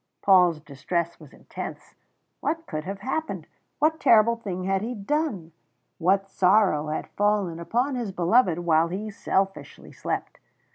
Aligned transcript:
Paul's 0.23 0.59
distress 0.59 1.19
was 1.19 1.31
intense 1.31 1.93
what 2.39 2.65
could 2.65 2.85
have 2.85 3.01
happened? 3.01 3.45
What 3.77 3.99
terrible 3.99 4.35
thing 4.35 4.63
had 4.63 4.81
he 4.81 4.95
done? 4.95 5.51
What 5.99 6.27
sorrow 6.27 6.87
had 6.87 7.07
fallen 7.09 7.59
upon 7.59 7.93
his 7.93 8.11
beloved 8.11 8.57
while 8.57 8.87
he 8.87 9.11
selfishly 9.11 9.91
slept? 9.91 10.39